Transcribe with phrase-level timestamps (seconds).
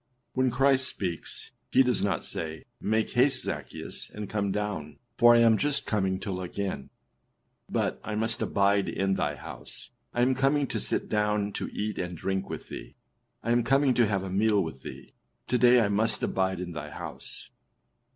[0.33, 5.41] When Christ speaks, he does not say, âMake haste, Zaccheus, and come down, for I
[5.41, 6.89] am just coming to look in;â
[7.69, 11.99] but âI must abide in thy house; I am coming to sit down to eat
[11.99, 12.95] and drink with thee;
[13.43, 15.13] I am coming to have a meal with thee;
[15.45, 17.51] to day I must abide in thy house.